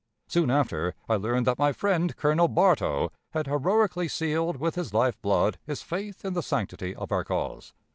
Soon 0.27 0.49
after, 0.49 0.95
I 1.07 1.15
learned 1.15 1.45
that 1.45 1.59
my 1.59 1.71
friend 1.73 2.17
Colonel 2.17 2.47
Bartow 2.47 3.11
had 3.33 3.45
heroically 3.45 4.07
sealed 4.07 4.57
with 4.57 4.73
his 4.73 4.95
life 4.95 5.21
blood 5.21 5.59
his 5.63 5.83
faith 5.83 6.25
in 6.25 6.33
the 6.33 6.41
sanctity 6.41 6.95
of 6.95 7.11
our 7.11 7.23
cause. 7.23 7.71